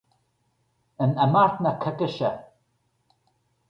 [1.05, 2.29] In imeacht na coicíse